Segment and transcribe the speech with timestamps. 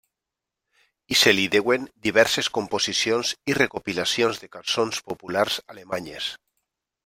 [1.15, 6.35] I se li deuen diverses composicions i recopilacions de cançons populars alemanyes.